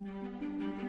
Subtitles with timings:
[0.00, 0.79] Música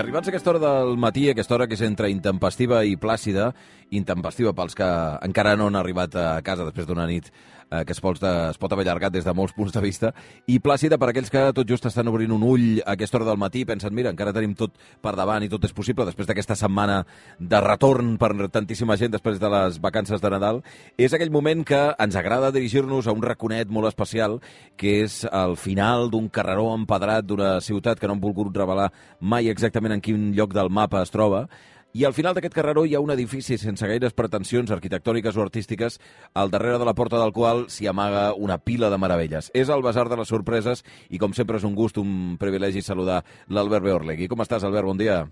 [0.00, 3.50] Arribats a aquesta hora del matí, aquesta hora que és entre intempestiva i plàcida,
[3.92, 4.88] intempestiva pels que
[5.26, 7.28] encara no han arribat a casa després d'una nit
[7.70, 10.12] eh, que es pot, es pot haver allargat des de molts punts de vista,
[10.50, 13.40] i plàcida per aquells que tot just estan obrint un ull a aquesta hora del
[13.40, 16.56] matí i pensen, mira, encara tenim tot per davant i tot és possible després d'aquesta
[16.58, 17.00] setmana
[17.38, 20.62] de retorn per tantíssima gent després de les vacances de Nadal,
[20.98, 24.40] és aquell moment que ens agrada dirigir-nos a un raconet molt especial,
[24.76, 28.90] que és el final d'un carreró empedrat d'una ciutat que no han volgut revelar
[29.20, 31.48] mai exactament en quin lloc del mapa es troba,
[31.92, 35.98] i al final d'aquest carreró hi ha un edifici sense gaires pretensions arquitectòniques o artístiques,
[36.34, 39.50] al darrere de la porta del qual s'hi amaga una pila de meravelles.
[39.54, 43.24] És el Basar de les Sorpreses i, com sempre, és un gust, un privilegi saludar
[43.48, 44.28] l'Albert Beorlegui.
[44.30, 44.86] Com estàs, Albert?
[44.86, 45.24] Bon dia.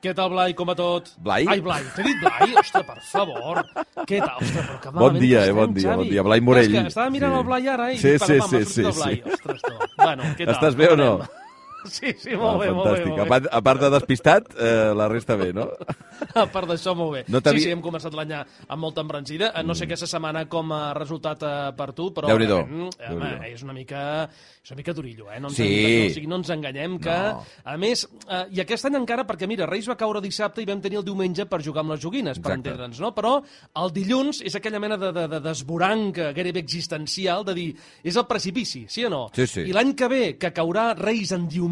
[0.00, 0.54] Què tal, Blai?
[0.56, 1.10] Com va tot?
[1.20, 1.44] Blai?
[1.44, 2.54] Ai, Blai, t'he dit Blai?
[2.56, 3.58] Ostres, per favor.
[4.08, 4.38] Què tal?
[4.40, 5.96] Ostres, però que Bon dia, que eh, bon estem, dia, Xavi.
[6.00, 6.22] bon dia.
[6.24, 6.72] Blai Morell.
[6.74, 7.38] És que estava mirant Sí.
[7.42, 9.16] el Blai ara i Sí, sí, sí, sí, el Blai.
[9.20, 9.30] sí.
[9.36, 9.74] Ostres, tu.
[10.00, 10.54] Bueno, què tal?
[10.54, 11.10] Estàs bé o no?
[11.20, 11.28] anem?
[11.90, 13.04] Sí, sí, molt bé, molt bé.
[13.06, 13.28] Molt A bé.
[13.30, 15.68] part, a part de despistat, eh, la resta bé, no?
[16.36, 17.22] A part d'això, molt bé.
[17.32, 19.48] No sí, sí, hem començat l'any amb molta embranzida.
[19.54, 19.66] Mm.
[19.66, 22.58] No sé aquesta setmana com ha resultat eh, per tu, però Déu-n'hi-do.
[22.60, 23.48] realment, home, Déu-n'hi-do.
[23.54, 25.40] és una mica, és una mica durillo, eh?
[25.40, 25.64] No ens, Sí.
[25.64, 27.44] enganyem, o sigui, no ens enganyem que, No.
[27.64, 30.80] a més, eh, i aquest any encara, perquè mira, Reis va caure dissabte i vam
[30.84, 32.68] tenir el diumenge per jugar amb les joguines, per Exacte.
[32.68, 33.14] entendre'ns, no?
[33.14, 33.38] Però
[33.76, 37.68] el dilluns és aquella mena de, de, de desboranc eh, gairebé existencial de dir,
[38.04, 39.30] és el precipici, sí o no?
[39.34, 39.60] Sí, sí.
[39.62, 41.69] I l'any que ve, que caurà Reis en diumenge...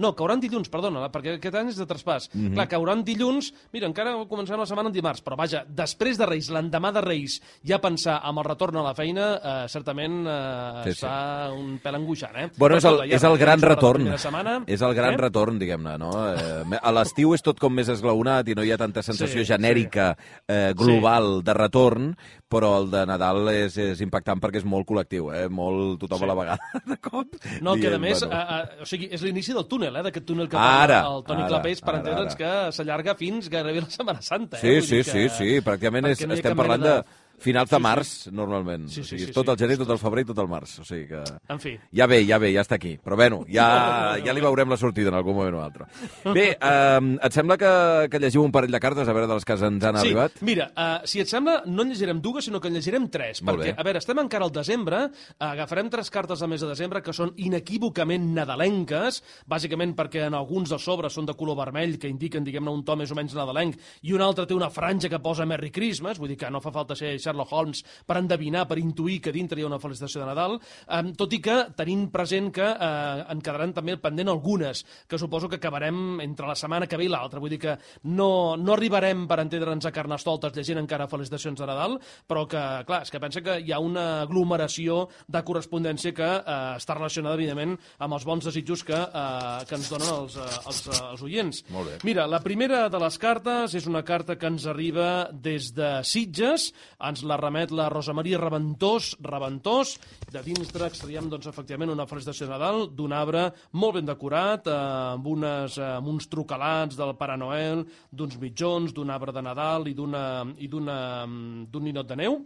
[0.00, 2.30] No, caurà en dilluns, perdona, perquè aquest any és de traspàs.
[2.32, 2.40] Mm.
[2.46, 2.54] -hmm.
[2.54, 3.52] Clar, caurà en dilluns...
[3.72, 7.40] Mira, encara començarem la setmana en dimarts, però vaja, després de Reis, l'endemà de Reis,
[7.64, 11.00] ja pensar amb el retorn a la feina, eh, certament eh, Sí, sí, sí.
[11.00, 11.06] sí.
[11.06, 12.50] està un pèl angoixant, eh?
[12.56, 14.18] Bueno, és el, Però, és el gran la retorn.
[14.18, 15.16] Setmana, És el gran eh?
[15.16, 16.10] retorn, diguem-ne, no?
[16.34, 19.52] Eh, a l'estiu és tot com més esglaonat i no hi ha tanta sensació Sí,
[19.52, 20.16] genèrica,
[20.48, 22.16] eh, global, de retorn,
[22.48, 25.48] però el de Nadal és, és impactant perquè és molt col·lectiu, eh?
[25.48, 26.24] Molt tothom Sí.
[26.24, 27.26] a la vegada, de cop.
[27.60, 30.02] No, que a dient, més, bueno, a, a, o sigui, és l'inici del túnel, eh,
[30.06, 33.90] d'aquest túnel que Ara, el Toni ara, Clapés, per entendre'ns que s'allarga fins gairebé la
[33.90, 34.56] Setmana Santa.
[34.56, 34.60] Eh?
[34.60, 37.04] Sí, sí, dir sí, que- sí, pràcticament és, estem parlant de
[37.40, 37.82] finals de Sí, sí.
[37.82, 38.86] març, normalment.
[38.88, 39.52] Sí, sí, o sigui, sí, tot sí.
[39.52, 40.78] el gener, tot el febrer i tot el març.
[40.80, 41.22] O sigui que...
[41.48, 41.74] En fi.
[41.96, 42.96] Ja ve, ja ve, ja està aquí.
[43.02, 45.86] Però bueno, ja, ja li veurem la sortida en algun moment o altre.
[46.34, 47.72] Bé, eh, et sembla que,
[48.12, 50.40] que llegiu un parell de cartes a veure de les que ens han sí, arribat?
[50.46, 53.42] mira, uh, si et sembla, no en llegirem dues, sinó que en llegirem tres.
[53.42, 53.76] Molt perquè, bé.
[53.80, 55.02] a veure, estem encara al desembre,
[55.38, 60.70] agafarem tres cartes del mes de desembre que són inequívocament nadalenques, bàsicament perquè en alguns
[60.72, 63.78] dels sobres són de color vermell, que indiquen, diguem-ne, un to més o menys nadalenc,
[64.02, 66.72] i un altre té una franja que posa Merry Christmas, vull dir que no fa
[66.74, 70.28] falta ser Sherlock Holmes per endevinar, per intuir que dintre hi ha una felicitació de
[70.30, 75.18] Nadal, um, tot i que tenint present que uh, en quedaran també pendent algunes, que
[75.18, 77.76] suposo que acabarem entre la setmana que ve i l'altra, vull dir que
[78.10, 81.98] no, no arribarem per entendre'ns a Carnestoltes llegint encara felicitacions de Nadal,
[82.28, 86.58] però que, clar, és que pensa que hi ha una aglomeració de correspondència que eh,
[86.80, 90.82] està relacionada, evidentment, amb els bons desitjos que, eh, que ens donen els, eh, els,
[90.88, 91.62] eh, els oients.
[91.74, 91.98] Molt bé.
[92.08, 96.70] Mira, la primera de les cartes és una carta que ens arriba des de Sitges,
[97.10, 99.96] ens la remet la Rosa Maria Reventós, Reventós,
[100.30, 104.70] de dintre extraiem, doncs, efectivament, una felicitació de Nadal d'un arbre molt ben decorat, eh,
[105.16, 109.88] amb, unes, eh, amb uns trucalats del Pare Noel, d'uns mitjons, d'un arbre de Nadal
[109.88, 112.40] i d'una- d'un ninot de neu.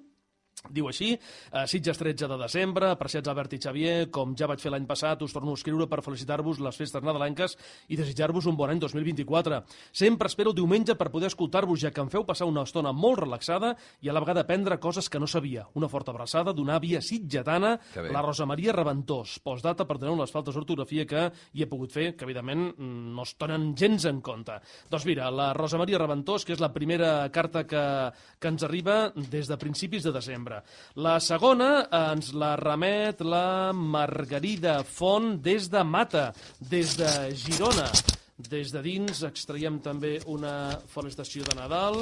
[0.73, 4.71] Diu així, eh, Sitges 13 de desembre, apreciats Albert i Xavier, com ja vaig fer
[4.73, 7.57] l'any passat, us torno a escriure per felicitar-vos les festes nadalenques
[7.89, 9.63] i desitjar-vos un bon any 2024.
[9.93, 13.75] Sempre espero diumenge per poder escoltar-vos, ja que em feu passar una estona molt relaxada
[14.01, 15.67] i a la vegada aprendre coses que no sabia.
[15.75, 17.79] Una forta abraçada d'una àvia sitgetana,
[18.11, 19.39] la Rosa Maria Reventós.
[19.45, 23.75] Postdata, perdoneu les faltes d'ortografia que hi he pogut fer, que evidentment no es donen
[23.77, 24.57] gens en compte.
[24.91, 27.85] Doncs mira, la Rosa Maria Reventós, que és la primera carta que,
[28.41, 30.54] que ens arriba des de principis de desembre.
[31.05, 36.29] La segona ens la remet la Margarida Font des de Mata,
[36.61, 37.11] des de
[37.45, 37.89] Girona.
[38.51, 42.01] Des de dins extraiem també una felicitació de Nadal.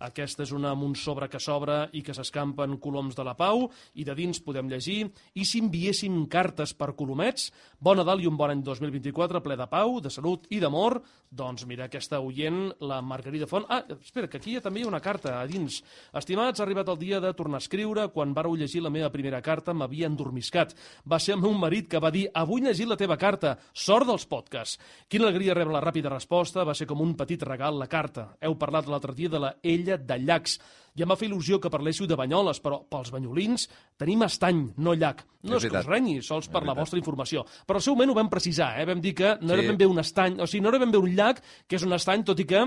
[0.00, 3.66] Aquesta és una amb un sobre que s'obre i que s'escampen coloms de la pau.
[4.00, 5.02] I de dins podem llegir
[5.36, 9.66] i si enviéssim cartes per colomets, bon Nadal i un bon any 2024 ple de
[9.68, 11.02] pau, de salut i d'amor.
[11.30, 13.66] Doncs mira, aquesta oient, la Margarida Font...
[13.68, 15.76] Ah, espera, que aquí hi ha també una carta a dins.
[16.16, 18.08] Estimats, ha arribat el dia de tornar a escriure.
[18.14, 20.74] Quan vareu llegir la meva primera carta m'havia endormiscat.
[21.06, 23.54] Va ser el meu marit que va dir avui llegir la teva carta.
[23.72, 24.80] Sort dels podcasts.
[25.12, 26.64] Quina alegria rebre la ràpida resposta.
[26.66, 28.30] Va ser com un petit regal la carta.
[28.40, 30.58] Heu parlat l'altre dia de la ella parella de llacs.
[30.96, 34.92] Ja em va fer il·lusió que parléssiu de Banyoles, però pels banyolins tenim estany, no
[34.94, 35.22] llac.
[35.44, 37.44] No És és, que us renyi, sols per la vostra informació.
[37.66, 38.84] Però al seu moment ho vam precisar, eh?
[38.84, 39.52] vam dir que no Sí.
[39.54, 41.82] era ben bé un estany, o sigui, no era ben bé un llac, que és
[41.84, 42.66] un estany, tot i que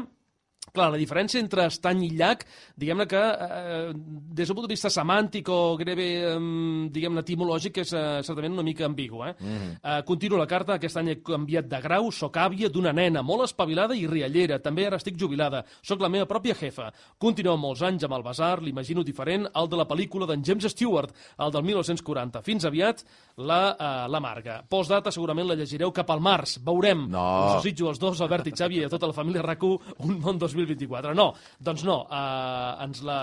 [0.71, 2.47] Clar, la diferència entre estany i llac,
[2.79, 6.37] diguem-ne que eh, des d'un punt de vista semàntic o gairebé, eh,
[6.95, 9.21] diguem-ne, etimològic, és eh, certament una mica ambigu.
[9.27, 9.35] Eh?
[9.37, 9.75] Mm -hmm.
[9.83, 13.43] eh, continuo la carta, aquest any he canviat de grau, sóc àvia d'una nena molt
[13.43, 16.91] espavilada i riallera, també ara estic jubilada, sóc la meva pròpia jefa.
[17.19, 21.11] Continuo molts anys amb el Basar, l'imagino diferent al de la pel·lícula d'en James Stewart,
[21.37, 22.41] el del 1940.
[22.41, 23.03] Fins aviat,
[23.37, 24.63] la, eh, la Marga.
[24.67, 27.09] Postdata segurament la llegireu cap al març, veurem.
[27.09, 27.45] No.
[27.45, 30.39] Us desitjo als dos, Albert i Xavi, i a tota la família RAC1, un bon
[30.53, 31.13] 2024.
[31.17, 33.19] No, doncs no, eh, ens la-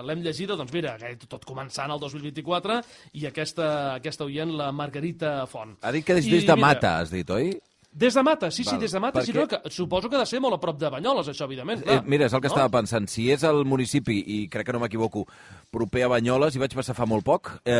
[0.00, 0.96] eh, l'hem llegida, doncs mira,
[1.28, 2.80] tot començant el 2024,
[3.12, 5.76] i aquesta, aquesta oient, la Margarita Font.
[5.82, 7.52] Ha dit que des, I des de mira, Mata, has dit, oi?
[7.94, 10.18] Des de Mata, sí, sí, Val, des de Mata, perquè- Girona, que suposo que ha
[10.18, 11.80] de ser molt a prop de Banyoles, això, evidentment.
[11.82, 12.54] Eh, Clar, mira, és el que no?
[12.54, 13.06] estava pensant.
[13.08, 15.22] Si és el municipi, i crec que no m'equivoco,
[15.70, 17.72] proper a Banyoles, hi vaig passar fa molt poc, eh,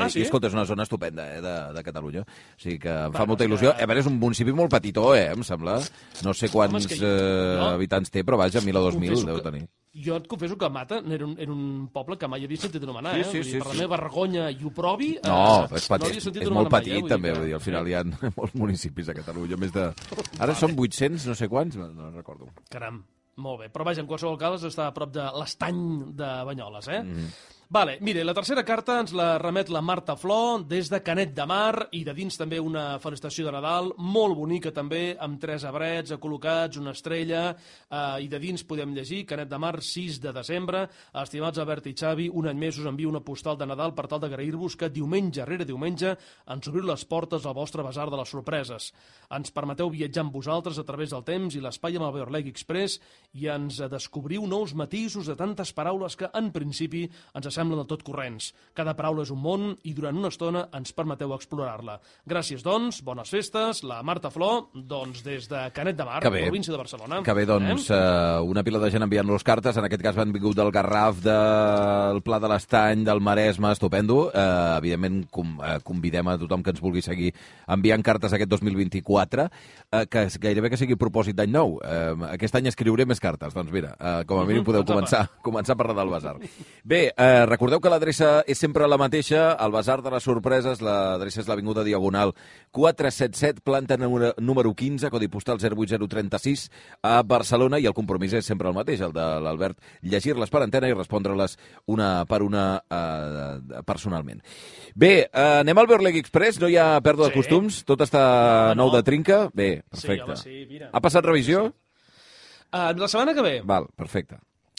[0.00, 0.20] Ah, sí?
[0.20, 2.22] i escolta, és una zona estupenda eh, de, de Catalunya.
[2.22, 3.76] O sigui que em fa Va, molta és il·lusió.
[3.76, 5.78] que- A veure, és un municipi molt petitó, eh, em sembla.
[6.24, 7.68] No sé quants Home, que eh, no.
[7.68, 9.68] habitants té, però vaja, 1.000 o 2.000 Confesso deu que- tenir.
[9.90, 13.16] Jo et confesso que Mata era un, era un poble que mai havia sentit anomenar,
[13.16, 13.24] Sí, eh?
[13.24, 13.74] sí, Vull dir, sí, per sí.
[13.74, 15.08] la meva vergonya i oprobi...
[15.24, 17.08] No, eh, és, petit, no és, molt mai, petit, eh?
[17.10, 17.32] també.
[17.34, 18.04] Vull dir, al final hi ha
[18.38, 19.88] molts municipis a Catalunya, més de...
[20.38, 22.52] Ara són 800, no sé quants, no, no recordo.
[22.70, 23.02] Caram,
[23.42, 23.70] molt bé.
[23.74, 25.82] Però vaja, en qualsevol cas està a prop de l'estany
[26.22, 27.02] de Banyoles, eh?
[27.02, 27.32] Mhm.
[27.72, 31.44] Vale, mire, la tercera carta ens la remet la Marta Flor des de Canet de
[31.46, 36.10] Mar i de dins també una felicitació de Nadal molt bonica també, amb tres abrets
[36.18, 40.80] col·locats, una estrella eh, i de dins podem llegir Canet de Mar 6 de desembre.
[41.22, 44.24] Estimats Albert i Xavi, un any més us envio una postal de Nadal per tal
[44.26, 46.16] d'agrair-vos que diumenge rere diumenge
[46.50, 48.90] ens obriu les portes al vostre basar de les sorpreses.
[49.30, 52.98] Ens permeteu viatjar amb vosaltres a través del temps i l'espai amb el Beorleg Express
[53.38, 58.54] i ens descobriu nous matisos de tantes paraules que, en principi, ens del tot corrents.
[58.74, 61.98] Cada paraula és un món i durant una estona ens permeteu explorar-la.
[62.28, 63.82] Gràcies, doncs, bones festes.
[63.84, 67.20] La Marta Flor, doncs, des de Canet de Mar, província de Barcelona.
[67.26, 68.40] Que bé, doncs, eh?
[68.46, 69.76] una pila de gent enviant-nos cartes.
[69.76, 74.30] En aquest cas van vingut del Garraf, del Pla de l'Estany, del Maresme, estupendo.
[74.32, 77.34] Eh, evidentment, com, eh, convidem a tothom que ens vulgui seguir
[77.68, 79.48] enviant cartes aquest 2024,
[79.90, 81.78] eh, que gairebé que sigui propòsit d'any nou.
[81.84, 83.54] Eh, aquest any escriuré més cartes.
[83.54, 86.36] Doncs mira, eh, com a mínim podeu començar, començar a parlar del Basar.
[86.84, 91.40] Bé, eh, recordeu que l'adreça és sempre la mateixa, el Basar de les Sorpreses, l'adreça
[91.42, 92.30] és l'Avinguda Diagonal
[92.70, 96.68] 477, planta número, número 15, codi postal 08036,
[97.02, 100.88] a Barcelona, i el compromís és sempre el mateix, el de l'Albert, llegir-les per antena
[100.88, 101.56] i respondre-les
[101.90, 104.40] una per una eh, personalment.
[104.94, 107.38] Bé, eh, anem al Berleg Express, no hi ha pèrdua de Sí.
[107.40, 108.84] costums, tot està No, no.
[108.84, 109.48] nou de trinca?
[109.52, 110.22] Bé, Sí, perfecte.
[110.30, 110.90] home, sí, mira.
[110.92, 111.66] Ha passat revisió?
[112.72, 114.36] Uh, la setmana que ve, Val, perfecte.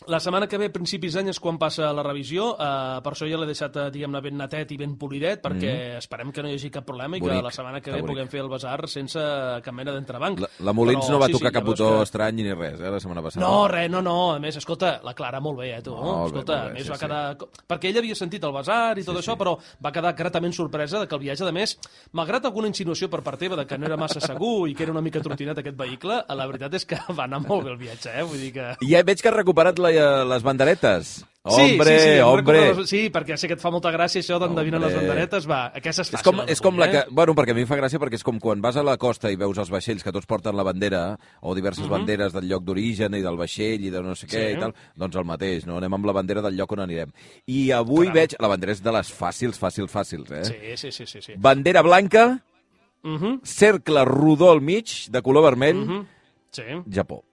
[0.07, 2.55] La setmana que ve, principis d'any, és quan passa la revisió.
[2.55, 6.31] Uh, per això ja l'he deixat, eh, diguem-ne, ben netet i ben polidet, perquè esperem
[6.33, 7.23] que no hi hagi cap problema i Mm.
[7.23, 8.09] Bonic, que la setmana que ve bonic.
[8.15, 9.19] puguem fer el basar sense
[9.63, 10.39] cap mena d'entrebanc.
[10.39, 12.79] La, la Molins Però, no va sí, tocar sí, cap botó que- estrany ni res,
[12.79, 13.45] eh, la setmana passada.
[13.45, 14.31] No, res, no, no.
[14.33, 15.91] A més, escolta, la Clara molt bé, eh, tu.
[15.95, 17.05] Molt bé, escolta, molt bé, a més sí, va sí.
[17.05, 17.37] quedar...
[17.67, 19.55] Perquè ella havia sentit el basar i tot això, però
[19.85, 21.77] va quedar gratament sorpresa de que el viatge, de més,
[22.13, 24.91] malgrat alguna insinuació per part teva de que no era massa segur i que era
[24.91, 28.09] una mica trotinat aquest vehicle, la veritat és que va anar molt bé el viatge,
[28.17, 28.23] eh?
[28.23, 28.67] Vull dir que...
[28.89, 31.25] Ja veig que has recuperat la, les banderetes.
[31.43, 32.59] Sí, Hombre, sí, sí, em hombre.
[32.69, 35.47] recordo- Sí, perquè sé que et fa molta gràcia això d'endevinar les banderetes.
[35.49, 36.19] Va, aquesta és fàcil.
[36.19, 36.97] És com, és com la que...
[36.99, 37.05] eh?
[37.09, 39.31] Bueno, perquè a mi em fa gràcia perquè és com quan vas a la costa
[39.31, 43.15] i veus els vaixells que tots porten la bandera o diverses banderes del lloc d'origen
[43.15, 44.51] i del vaixell i de no sé què Mhm.
[44.51, 44.53] Sí.
[44.53, 45.77] i tal, doncs el mateix, no?
[45.77, 47.09] Anem amb la bandera del lloc on anirem.
[47.47, 48.13] I avui Caram.
[48.19, 48.35] veig...
[48.39, 50.45] La bandera és de les fàcils, fàcils, fàcils, eh?
[50.45, 51.21] Sí, sí, sí, sí.
[51.23, 51.33] sí.
[51.37, 52.43] Bandera blanca,
[53.03, 56.05] Uh -huh, cercle rodó al mig, de color vermell, uh -huh.
[56.51, 56.61] Sí,
[56.93, 57.23] Japó.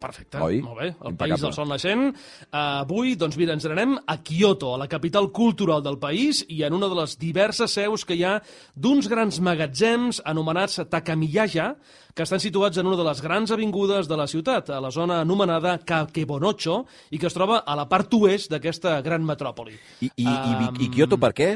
[0.00, 0.40] Perfecte.
[0.42, 0.60] Oi?
[0.64, 0.88] Molt bé.
[0.88, 1.16] El Impecable.
[1.22, 2.04] país del sol naixent.
[2.10, 6.62] Uh, avui, doncs mira, ens n'anem a Kyoto, a la capital cultural del país, i
[6.66, 8.38] en una de les diverses seus que hi ha
[8.74, 11.74] d'uns grans magatzems anomenats Takamiyaja,
[12.14, 15.20] que estan situats en una de les grans avingudes de la ciutat, a la zona
[15.24, 19.74] anomenada Kakebonocho, i que es troba a la part oest d'aquesta gran metròpoli.
[20.00, 21.50] I, i, i, i, i Kyoto per què?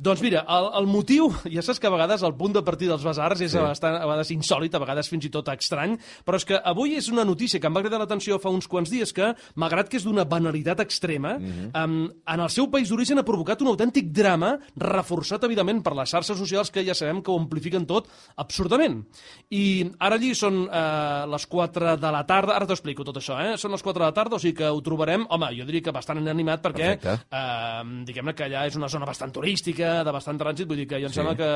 [0.00, 3.04] Doncs mira, el, el motiu, ja saps que a vegades el punt de partida dels
[3.04, 3.58] basars és Sí.
[3.60, 7.10] bastant, a vegades insòlit, a vegades fins i tot estrany, però és que avui és
[7.12, 10.04] una notícia que em va cridar l'atenció fa uns quants dies que, malgrat que és
[10.04, 11.50] d'una banalitat extrema, mm.
[11.72, 11.84] -hmm.
[11.84, 16.08] um, en el seu país d'origen ha provocat un autèntic drama reforçat, evidentment, per les
[16.08, 19.04] xarxes socials que ja sabem que ho amplifiquen tot absurdament.
[19.50, 23.38] I ara allí són eh, les 4 de la tarda, ara t'ho explico tot això,
[23.38, 23.58] eh?
[23.58, 25.92] Són les 4 de la tarda, o sigui que ho trobarem, home, jo diria que
[25.92, 27.26] bastant animat perquè, Perfecte.
[27.30, 31.00] eh, diguem-ne que allà és una zona bastant turística, de bastant trànsit, vull dir que
[31.00, 31.20] jo em sí.
[31.20, 31.50] sembla que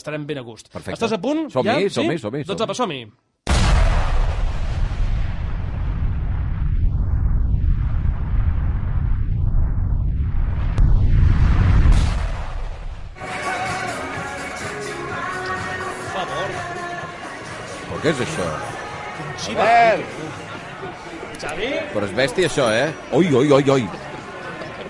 [0.00, 0.72] estarem ben a gust.
[0.72, 0.98] Perfecte.
[0.98, 1.46] Estàs a punt?
[1.54, 1.94] Som-hi, ja?
[2.00, 2.44] som-hi, som-hi.
[2.44, 3.04] Som doncs apa, som-hi.
[18.04, 18.46] Què és això?
[19.40, 20.02] Xavier!
[21.40, 21.70] Xavi?
[21.94, 22.90] Però és bèstia, això, eh?
[23.16, 24.03] Oi, oi, oi, oi!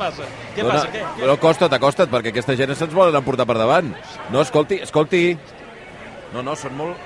[0.04, 0.28] Passa?
[0.54, 0.86] Què passa?
[0.92, 1.02] Què?
[1.18, 1.26] què?
[1.26, 3.90] No, acosta't, acosta't, perquè aquesta gent se'ns volen emportar per davant.
[4.32, 5.24] No, escolti, escolti.
[6.34, 6.96] No, no, són molt...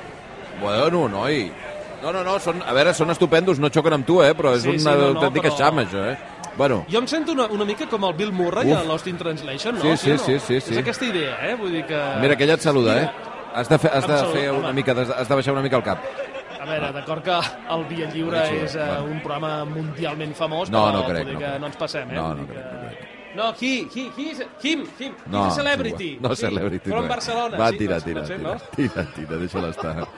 [0.61, 1.47] Bueno, noi.
[2.02, 4.33] No, no, no, són, a veure, són estupendos, no xoquen amb tu, eh?
[4.38, 6.19] Però és Sí, una sí, no, no, autèntica però- xama, això, eh?
[6.59, 8.81] Bueno, Jo em sento una, una mica com el Bill Murray Uf.
[8.81, 9.83] a Lost in Translation, no?
[9.83, 10.19] Sí, sí, o no?
[10.25, 10.73] sí, sí, sí.
[10.75, 11.55] És aquesta idea, eh?
[11.55, 12.00] Vull dir que...
[12.23, 13.11] mira, que ella et saluda, eh?
[13.55, 16.02] Has de, fer, has de fer una mica, has de baixar una mica el cap.
[16.61, 17.37] A veure, d'acord que
[17.75, 19.05] el Via Lliure Sí, és uh, bueno.
[19.12, 21.61] un programa mundialment famós, No, però no crec, no que crec.
[21.62, 22.15] no ens passem, eh?
[22.19, 23.07] No, no crec, no que...
[23.38, 26.19] No, he, he, he is, him, him, No, he's a celebrity.
[26.21, 26.91] No, sí, celebrity.
[26.91, 27.09] From res.
[27.11, 27.59] Barcelona.
[27.61, 30.09] Va, sí, tira, doncs, tira, tira, tira, tira, deixa-la estar.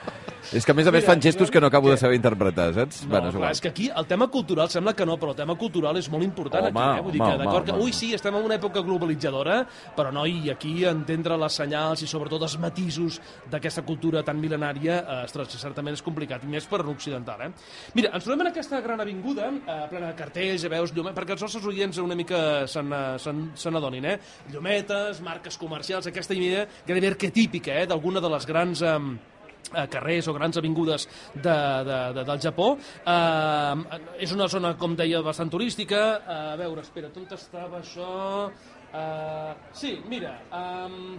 [0.53, 3.03] És que a més a més fan gestos que no acabo de saber interpretar, saps?
[3.05, 5.37] No, Bueno, és clar, és que aquí el tema cultural sembla que no, però el
[5.37, 7.03] tema cultural és molt important Home, aquí, eh?
[7.05, 9.61] Vull dir home, que, d'acord, que, ui, sí, estem en una època globalitzadora,
[9.95, 13.19] però no, i aquí entendre les senyals i sobretot els matisos
[13.51, 17.51] d'aquesta cultura tan mil·lenària, eh, ostres, certament és complicat, i més per un occidental, eh?
[17.95, 21.11] Mira, ens trobem en aquesta gran avinguda, eh, plena de cartells, ja veus, llum...
[21.15, 24.17] perquè els nostres oients una mica se n'adonin, eh?
[24.51, 28.81] Llumetes, marques comercials, aquesta idea gairebé arquetípica, eh?, d'alguna de les grans...
[28.81, 29.29] Eh,
[29.73, 32.73] eh, carrers o grans avingudes de, de, de, del Japó.
[33.05, 36.01] Eh, és una zona, com deia, bastant turística.
[36.21, 38.49] Eh, a veure, espera, on estava això?
[38.91, 41.15] Eh, sí, mira, um,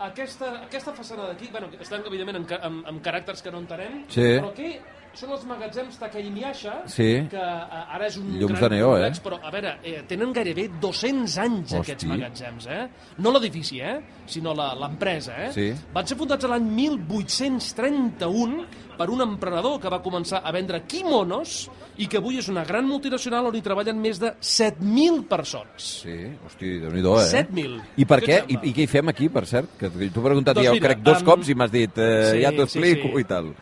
[0.00, 4.38] aquesta, aquesta façana d'aquí, bueno, estan evidentment amb, amb, amb caràcters que no entenem, Sí.
[4.38, 4.70] però que
[5.14, 7.26] són els magatzems Takayimiasha, Sí.
[7.30, 9.22] que eh, ara és un Llums gran neó, complex, eh?
[9.24, 11.80] però a veure, eh, tenen gairebé 200 anys Hosti.
[11.80, 12.88] aquests magatzems, eh?
[13.18, 14.00] No l'edifici, eh?
[14.26, 15.52] Sinó la- l'empresa, eh?
[15.52, 15.72] Sí.
[15.92, 18.64] Van ser fundats l'any 1831
[18.96, 22.86] per un emprenedor que va començar a vendre quimonos i que avui és una gran
[22.88, 26.00] multinacional on hi treballen més de 7.000 persones.
[26.04, 27.26] Sí, hosti, déu nhi eh?
[27.30, 27.80] 7.000.
[27.96, 28.58] I per Què I?
[28.70, 29.76] I què hi fem aquí, per cert?
[29.78, 32.30] Que t'ho he preguntat Doncs ja, mira, crec, dos em- cops i m'has dit, eh,
[32.32, 33.20] Sí, ja t'ho sí, explico sí.
[33.20, 33.54] i tal.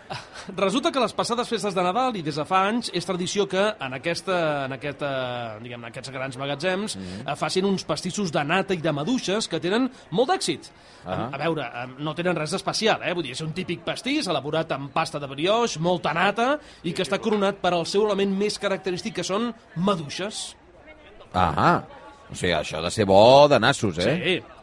[0.57, 3.61] Resulta que les passades festes de Nadal i des de fa anys és tradició que
[3.69, 5.11] en, aquesta, en, aquesta,
[5.61, 7.35] diguem, en aquests grans magatzems mm.
[7.40, 10.71] facin uns pastissos de nata i de maduixes que tenen molt d'èxit.
[11.05, 11.28] Ah.
[11.28, 13.12] A veure, em, no tenen res d'especial, eh?
[13.17, 17.05] Vull dir, és un típic pastís elaborat amb pasta de brioix, molta nata i que
[17.05, 20.55] està coronat per al seu element més característic que són maduixes.
[21.37, 21.83] Ah,
[22.28, 24.14] o sigui, això ha de ser bo de nassos, eh?
[24.17, 24.58] Sí.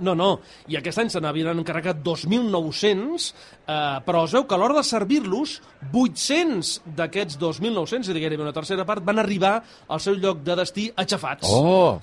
[0.00, 0.30] No, no.
[0.68, 3.28] I aquest any se n'havien encarregat 2.900,
[3.66, 5.60] eh, però es veu que a l'hora de servir-los,
[5.92, 9.56] 800 d'aquests 2.900, és a dir, gairebé una tercera part, van arribar
[9.88, 11.48] al seu lloc de destí aixafats.
[11.50, 11.96] Oh!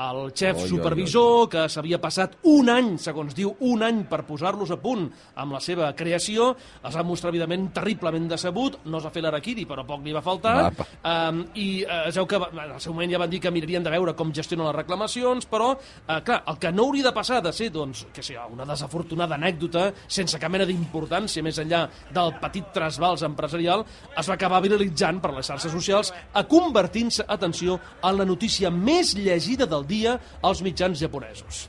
[0.00, 4.22] El xef Oi, oi, supervisor, que s'havia passat un any, segons diu, un any per
[4.28, 5.08] posar-los a punt
[5.42, 6.54] amb la seva creació,
[6.86, 10.22] es va mostrar, evidentment, terriblement decebut, no es va fer l'araquiri, però poc li va
[10.24, 10.86] faltar, Apa.
[11.10, 13.84] um, i eh, es veu que en el seu moment ja van dir que mirarien
[13.84, 17.42] de veure com gestionen les reclamacions, però, eh, clar, el que no hauria de passar
[17.44, 22.34] de ser, doncs, que sé, una desafortunada anècdota, sense cap mena d'importància més enllà del
[22.40, 23.84] petit trasbals empresarial,
[24.16, 29.12] es va acabar viralitzant per les xarxes socials, a convertint-se, atenció, en la notícia més
[29.18, 30.16] llegida del dia
[30.46, 31.66] als mitjans japonesos.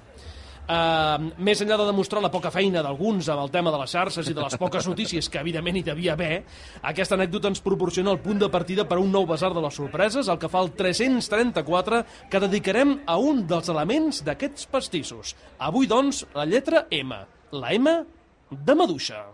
[0.71, 4.29] Uh, més enllà de demostrar la poca feina d'alguns amb el tema de les xarxes
[4.29, 6.43] i de les poques notícies que evidentment hi devia haver,
[6.93, 9.75] aquesta anècdota ens proporciona el punt de partida per a un nou basar de les
[9.81, 15.35] sorpreses, el que fa el 334, que dedicarem a un dels elements d'aquests pastissos.
[15.59, 17.19] Avui, doncs, la lletra M.
[17.51, 17.97] La M
[18.51, 19.25] de maduixa.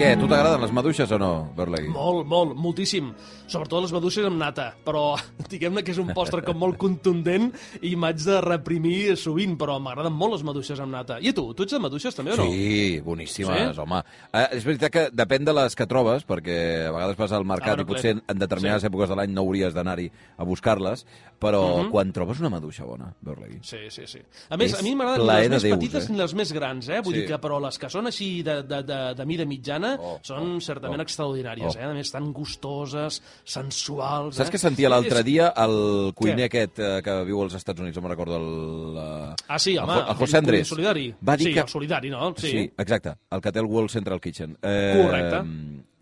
[0.00, 1.90] Què, a tu t'agraden les maduixes o no, Berlegui?
[1.92, 3.10] Molt, molt, moltíssim.
[3.50, 4.70] Sobretot les maduixes amb nata.
[4.86, 5.02] Però
[5.52, 7.50] diguem-ne que és un postre com molt contundent
[7.84, 11.18] i m'haig de reprimir sovint, però m'agraden molt les maduixes amb nata.
[11.20, 11.44] I a tu?
[11.52, 12.46] Tu ets de maduixes també o no?
[12.48, 13.82] Sí, boníssimes, Sí?
[13.84, 14.00] home.
[14.32, 16.56] Eh, és veritat que depèn de les que trobes, perquè
[16.88, 18.24] a vegades vas al mercat Ah, i potser clar.
[18.32, 18.88] en determinades Sí.
[18.88, 21.04] èpoques de l'any no hauries d'anar-hi a buscar-les,
[21.38, 23.60] però quan trobes una maduixa bona, Berlegui...
[23.68, 24.20] Sí, sí, sí.
[24.48, 26.12] A més, És a mi m'agraden les més Déus, petites eh?
[26.12, 27.02] ni les més grans, eh?
[27.04, 27.20] Vull Sí.
[27.20, 30.56] dir que, però les que són així de, de, de, de mida mitjana Oh, són
[30.56, 31.06] oh, certament oh.
[31.06, 31.80] extraordinàries, Oh.
[31.80, 31.88] eh?
[31.88, 34.36] A més, tan gustoses, sensuals...
[34.36, 34.52] Saps eh?
[34.54, 36.50] què sentia l'altre dia el cuiner Què?
[36.50, 39.00] aquest eh, que viu als Estats Units, no me'n recordo el...
[39.00, 40.68] eh, Ah, sí, home, el, el José Andrés.
[40.68, 41.06] cuiner solidari.
[41.26, 41.60] Va dir Sí, que...
[41.66, 42.32] el solidari, no?
[42.36, 42.50] Sí.
[42.50, 44.56] sí, exacte, el que té el World Central Kitchen.
[44.62, 45.42] Eh, Correcte.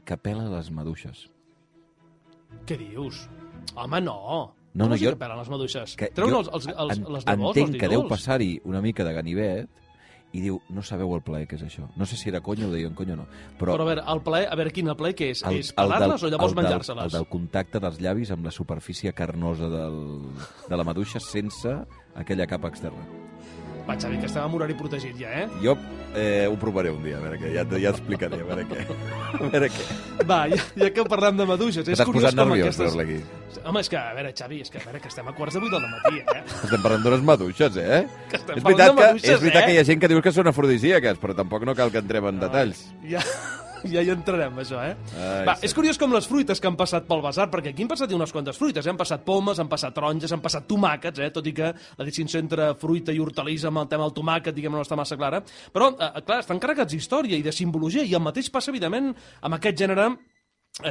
[0.09, 1.27] Que pela les maduixes.
[2.69, 3.27] Què dius?
[3.77, 4.55] Home, no.
[4.79, 5.97] No, no, així jo- que pelen les maduixes?
[5.99, 8.81] Que Treuen jo els, els, els, en- les llavors, entenc els que deu passar-hi una
[8.85, 9.69] mica de ganivet
[10.33, 11.87] i diu, no sabeu el plaer que és això.
[11.97, 13.29] No sé si era conya o deien conya o no.
[13.61, 15.45] Però, Però a veure, el plaer, a veure, quin plaer que és?
[15.49, 17.09] el, és pelar-les o llavors menjar-se-les?
[17.09, 20.03] El del contacte dels llavis amb la superfície carnosa del,
[20.69, 21.79] de la maduixa sense
[22.15, 23.18] aquella capa externa.
[23.89, 25.47] Va, Xavi, que estem en horari protegit ja, eh?
[25.63, 25.73] Jo
[26.13, 28.83] eh, ho provaré un dia, a veure què, ja, ja t'explicaré, a veure què.
[29.39, 29.87] A veure què.
[30.29, 32.99] Va, ja, ja que parlem de maduixes, és T'has curiós posat com nerviós, aquestes...
[33.01, 33.63] aquí.
[33.65, 35.63] Home, és que, a veure, Xavi, és que, a veure, que estem a quarts de
[35.65, 36.43] vuit del matí, eh?
[36.59, 38.03] Estem parlant d'unes maduixes, eh?
[38.29, 39.65] Que estem és veritat, de que, maduixes, és veritat eh?
[39.65, 42.29] que hi ha gent que diu que són afrodisíaques, però tampoc no cal que entrem
[42.29, 42.85] en detalls.
[43.09, 43.25] Ja,
[43.95, 44.95] ja hi entrarem, això, eh?
[45.17, 45.69] Ai, Va, sí.
[45.69, 48.33] és curiós com les fruites que han passat pel basar, perquè aquí han passat unes
[48.35, 48.93] quantes fruites, eh?
[48.93, 51.31] han passat pomes, han passat taronges, han passat tomàquets, eh?
[51.35, 54.75] tot i que la distinció entre fruita i hortalissa amb el tema del tomàquet, diguem
[54.75, 55.43] no està massa clara,
[55.75, 59.59] però, eh, clar, estan carregats d'història i de simbologia, i el mateix passa, evidentment, amb
[59.59, 60.38] aquest gènere eh,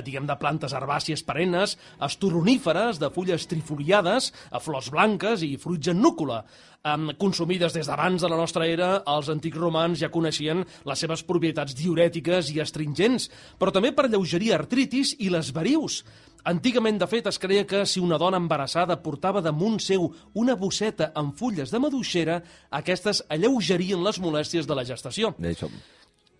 [0.04, 6.02] diguem, de plantes herbàcies perennes, estoruníferes, de fulles trifoliades, a flors blanques i fruits en
[6.04, 6.44] núcula.
[6.88, 11.24] Um, consumides des d'abans de la nostra era, els antics romans ja coneixien les seves
[11.28, 13.28] propietats diurètiques i astringents,
[13.60, 16.04] però també per lleugerir artritis i les varius.
[16.48, 21.12] Antigament, de fet, es creia que si una dona embarassada portava damunt seu una bosseta
[21.16, 22.40] amb fulles de maduixera,
[22.72, 25.36] aquestes alleugerien les molèsties de la gestació.
[25.60, 25.74] Som.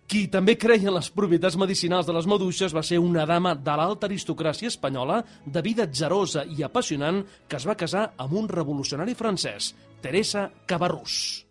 [0.08, 3.74] Qui també creia en les propietats medicinals de les maduixes va ser una dama de
[3.76, 9.12] l'alta aristocràcia espanyola, de vida atzerosa i apassionant, que es va casar amb un revolucionari
[9.18, 11.44] francès, Teresa Cabarrús.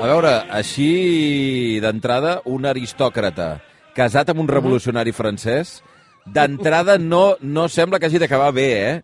[0.00, 3.58] A veure, així d'entrada, un aristòcrata
[3.92, 5.74] casat amb un revolucionari francès,
[6.24, 8.94] d'entrada no, no sembla que hagi d'acabar bé, eh?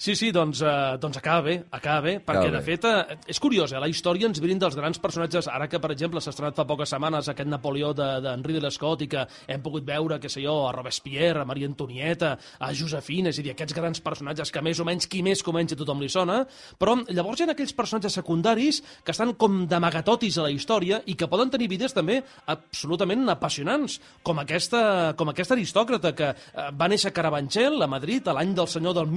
[0.00, 3.36] Sí, sí, doncs, eh, doncs acaba bé, acaba bé, perquè Acaba de fet eh, és
[3.38, 6.56] curiós, eh, la història ens brinda els grans personatges, ara que per exemple s'ha estrenat
[6.56, 10.30] fa poques setmanes aquest Napoleó d'Henri de, de l'Escot i que hem pogut veure, que
[10.32, 14.48] sé jo, a Robespierre, a Maria Antonieta, a Josefina, és a dir, aquests grans personatges
[14.48, 16.38] que més o menys qui més comença tothom li sona,
[16.80, 21.12] però llavors hi ha aquells personatges secundaris que estan com d'amagatotis a la història i
[21.12, 26.88] que poden tenir vides també absolutament apassionants, com aquesta, com aquesta aristòcrata que eh, va
[26.88, 29.12] néixer a Carabanchel, a Madrid, a l'any del senyor del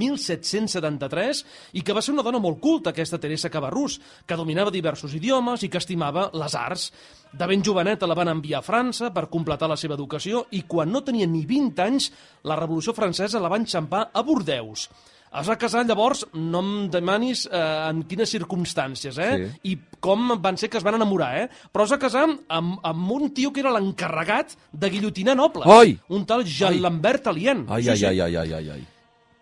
[0.74, 1.44] 1773,
[1.78, 5.62] i que va ser una dona molt culta, aquesta Teresa Cabarrús, que dominava diversos idiomes
[5.62, 6.90] i que estimava les arts.
[7.32, 10.92] De ben joveneta la van enviar a França per completar la seva educació i quan
[10.92, 12.12] no tenia ni 20 anys,
[12.44, 14.88] la Revolució Francesa la va enxampar a Bordeus.
[15.34, 17.58] Es va casar llavors, no em demanis eh,
[17.88, 19.32] en quines circumstàncies, eh?
[19.40, 19.72] Sí.
[19.72, 21.48] I com van ser que es van enamorar, eh?
[21.74, 25.66] Però es va casar amb, amb un tio que era l'encarregat de guillotinar nobles.
[25.66, 25.96] Ai!
[26.14, 26.82] Un tal Jean Ai!
[26.86, 27.66] Lambert Alien.
[27.66, 28.82] Ai, ai, ai, ai, ai, ai, ai.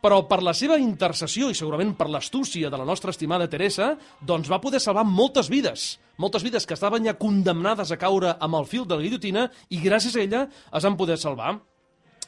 [0.02, 4.50] Però per la seva intercessió i segurament per l'astúcia de la nostra estimada Teresa, doncs
[4.50, 5.92] va poder salvar moltes vides.
[6.18, 9.78] Moltes vides que estaven ja condemnades a caure amb el fil de la guillotina i
[9.84, 11.60] gràcies a ella es van poder salvar.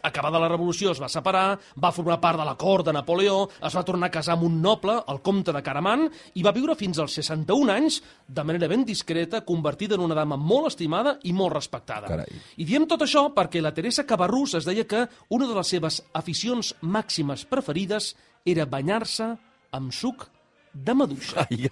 [0.04, 3.76] Acabada la revolució es va separar, va formar part de la cort de Napoleó, es
[3.76, 7.00] va tornar a casar amb un noble, el comte de Caraman, i va viure fins
[7.00, 11.54] als 61 anys de manera ben discreta, convertida en una dama molt estimada i molt
[11.56, 12.10] respectada.
[12.10, 12.42] Carai.
[12.60, 16.02] I diem tot això perquè la Teresa Cabarrús es deia que una de les seves
[16.12, 18.12] aficions màximes preferides
[18.44, 19.32] era banyar-se
[19.74, 20.28] amb suc
[20.74, 21.46] de maduixa.
[21.46, 21.68] Ai,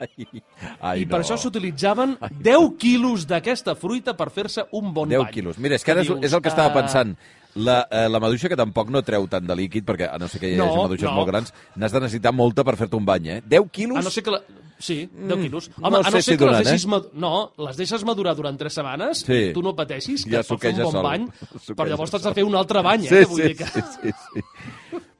[0.00, 0.42] ai,
[0.80, 1.24] ai, I per no.
[1.24, 5.34] això s'utilitzaven 10 quilos d'aquesta fruita per fer-se un bon 10 bany.
[5.36, 5.60] quilos.
[5.62, 7.14] Mira, és que ara és, és el que estava eh, pensant.
[7.54, 10.38] La, eh, la maduixa que tampoc no treu tant de líquid, perquè a no ser
[10.40, 11.14] que hi hagi No, maduixes no.
[11.16, 13.42] molt grans, n'has de necessitar molta per fer-te un bany, eh?
[13.44, 13.98] 10 quilos?
[13.98, 14.30] A no ser que...
[14.30, 14.40] La...
[14.78, 15.70] Sí, 10 Mm, quilos.
[15.76, 16.84] no Home, a sé no si ser que donen, les deixis...
[16.86, 16.88] eh?
[16.88, 19.50] mad- No, les deixes madurar durant 3 setmanes, Sí.
[19.52, 21.02] tu no pateixis, que Ja et pots fer un bon sol.
[21.02, 23.08] bany, Suqueja però llavors t'has de fer un altre bany, eh?
[23.08, 23.66] Sí, Vull sí, dir que...
[23.66, 24.40] sí, sí, sí.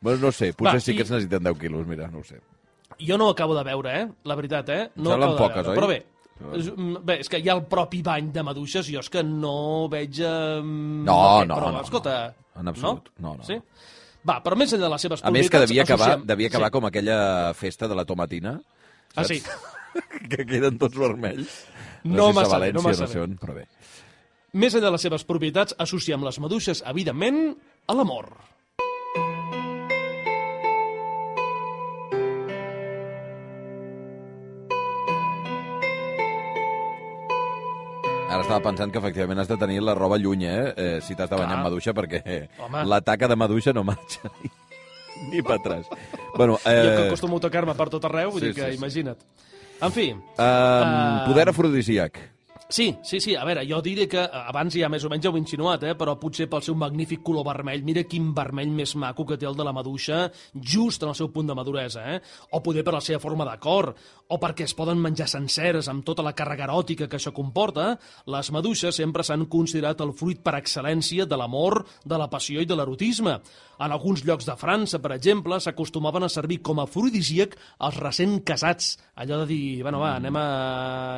[0.01, 2.25] Bueno, no sé, potser Va, sí que i- es necessiten 10 quilos, mira, no ho
[2.25, 2.39] sé.
[3.01, 4.09] Jo no ho acabo de veure, eh?
[4.25, 4.91] La veritat, eh?
[4.97, 5.71] No Semblen acabo de poques, veure.
[5.71, 5.77] oi?
[5.77, 6.07] Però bé,
[7.05, 10.21] bé, és que hi ha el propi bany de maduixes, jo és que no veig...
[10.21, 12.15] Eh, No, què, no, però, no, Escolta,
[12.61, 13.45] En absolut, no, no.
[13.47, 13.59] Sí?
[14.29, 16.69] Va, però més enllà de les seves A més, que devia acabar, associem- devia acabar
[16.69, 16.73] sí.
[16.77, 17.19] com aquella
[17.57, 18.61] festa de la tomatina,
[19.17, 19.29] Ah, saps?
[19.29, 19.43] sí.
[20.31, 21.65] que queden tots vermells.
[22.05, 23.67] No sé si a massa València, no massa sé on, però bé.
[24.53, 28.29] Més enllà de les seves propietats, associem les maduixes, evidentment, a l'amor.
[38.31, 40.73] Ara estava pensant que efectivament has de tenir la roba lluny, eh?
[40.77, 42.23] eh si t'has de banyar amb maduixa, perquè
[42.87, 44.51] la taca de maduixa no marxa ni,
[45.33, 45.89] ni per atràs.
[46.37, 46.77] bueno, Eh...
[46.79, 48.79] Jo que eh, acostumo a tocar-me per tot arreu, vull sí, dir que sí, sí.
[48.79, 49.25] imagina't.
[49.81, 50.95] En fi, um,
[51.27, 52.21] poder afrodisíac.
[52.71, 53.35] Sí, sí, sí.
[53.35, 55.83] A veure, jo diré que eh, abans ja més o menys ja ho he insinuat,
[55.91, 55.97] eh?
[55.99, 59.59] però potser pel seu magnífic color vermell, mira quin vermell més maco que té el
[59.59, 60.21] de la maduixa
[60.55, 62.21] just en el seu punt de maduresa, eh?
[62.55, 63.91] o poder per la seva forma de cor,
[64.31, 67.97] o perquè es poden menjar senceres amb tota la càrrega eròtica que això comporta,
[68.31, 72.71] les maduixes sempre s'han considerat el fruit per excel·lència de l'amor, de la passió i
[72.71, 73.41] de l'erotisme.
[73.81, 77.57] En alguns llocs de França, per exemple, s'acostumaven a servir com a afrodisíac
[77.87, 78.93] als recent casats.
[79.17, 80.49] Allò de dir, bueno, va, anem a,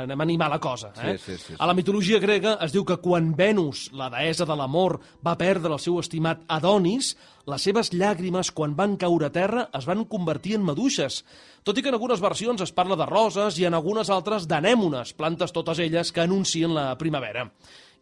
[0.06, 0.92] anem a animar la cosa.
[0.94, 1.16] Eh?
[1.18, 1.56] Sí, sí, sí, sí.
[1.58, 5.72] A la mitologia grega es diu que quan Venus, la deessa de l'amor, va perdre
[5.74, 7.12] el seu estimat Adonis,
[7.50, 11.22] les seves llàgrimes, quan van caure a terra, es van convertir en maduixes.
[11.62, 15.14] Tot i que en algunes versions es parla de roses i en algunes altres d'anèmones,
[15.18, 17.48] plantes totes elles que anuncien la primavera.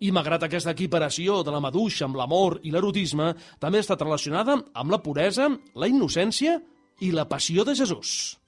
[0.01, 4.57] I malgrat aquesta equiparació de la maduixa amb l'amor i l'erotisme, també ha estat relacionada
[4.73, 6.57] amb la puresa, la innocència
[7.01, 8.40] i la passió de Jesús.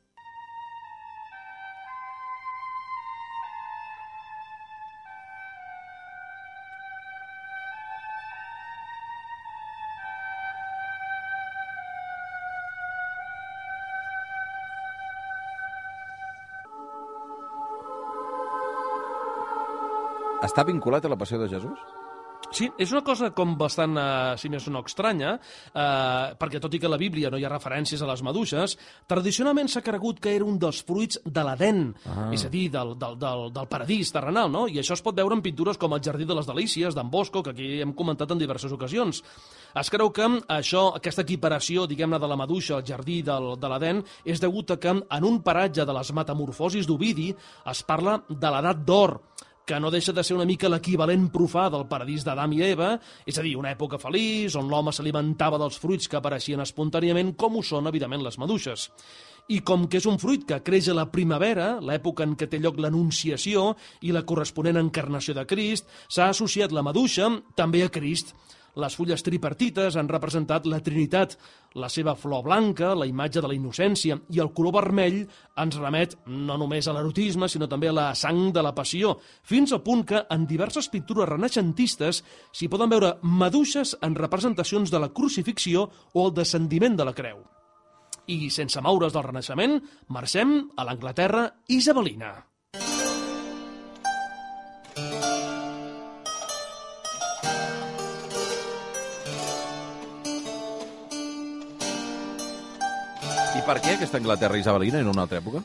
[20.43, 21.79] Està vinculat a la passió de Jesús?
[22.53, 25.39] Sí, és una cosa com bastant, eh, si més no estranya,
[25.73, 28.77] eh, perquè tot i que a la Bíblia no hi ha referències a les maduixes,
[29.09, 32.29] tradicionalment s'ha cregut que era un dels fruits de l'Aden, ah.
[32.35, 34.67] és a dir, del, del, del, del paradís terrenal, no?
[34.69, 37.43] I això es pot veure en pintures com el Jardí de les Delícies, d'en Bosco,
[37.43, 39.23] que aquí hem comentat en diverses ocasions.
[39.81, 44.03] Es creu que això, aquesta equiparació, diguem-ne, de la maduixa al jardí del, de l'Aden
[44.25, 47.31] és degut a que en un paratge de les metamorfosis d'Ovidi
[47.71, 49.21] es parla de l'edat d'or,
[49.67, 52.93] que no deixa de ser una mica l'equivalent profà del paradís d'Adam i Eva,
[53.27, 57.59] és a dir, una època feliç on l'home s'alimentava dels fruits que apareixien espontàniament, com
[57.59, 58.89] ho són, evidentment, les maduixes.
[59.51, 62.61] I com que és un fruit que creix a la primavera, l'època en què té
[62.63, 63.73] lloc l'anunciació
[64.07, 68.35] i la corresponent encarnació de Crist, s'ha associat la maduixa també a Crist.
[68.81, 71.35] Les fulles tripartites han representat la Trinitat.
[71.77, 75.19] La seva flor blanca, la imatge de la innocència, i el color vermell
[75.61, 79.73] ens remet no només a l'erotisme, sinó també a la sang de la passió, fins
[79.73, 85.13] al punt que en diverses pintures renaixentistes s'hi poden veure maduixes en representacions de la
[85.13, 87.43] crucifixió o el descendiment de la creu.
[88.29, 92.52] I sense moure's del Renaixement, marxem a l'Anglaterra isabelina.
[103.53, 105.61] I per què aquesta Anglaterra isabelina no una altra època?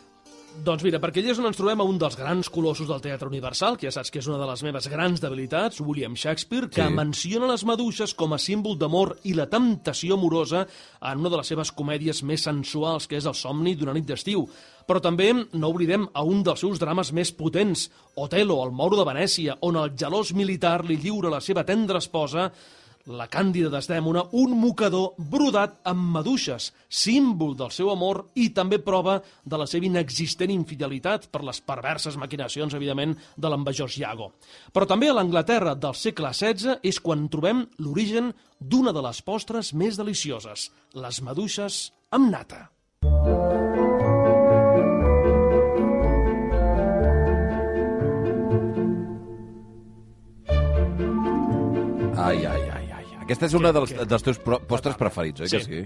[0.66, 3.28] Doncs mira, perquè allà és on ens trobem a un dels grans colossos del teatre
[3.30, 6.82] universal, que ja saps que és una de les meves grans debilitats, William Shakespeare, que
[6.88, 6.94] Sí.
[6.94, 10.66] menciona les maduixes com a símbol d'amor i la temptació amorosa
[11.00, 14.48] en una de les seves comèdies més sensuals, que és El somni d'una nit d'estiu.
[14.88, 19.06] Però també no oblidem a un dels seus drames més potents, Otelo, el Mauro de
[19.06, 22.52] Venècia, on el gelós militar li lliura la seva tendra esposa
[23.08, 29.18] la càndida d'Esdèmona, un mocador brodat amb maduixes, símbol del seu amor i també prova
[29.44, 34.32] de la seva inexistent infidelitat per les perverses maquinacions, evidentment, de l'envejós Iago.
[34.74, 39.74] Però també a l'Anglaterra del segle XVI és quan trobem l'origen d'una de les postres
[39.74, 42.68] més delicioses, les maduixes amb nata.
[52.18, 52.57] Ai, ai.
[53.28, 55.82] Aquesta és una dels, dels teus postres preferits, oi que Sí.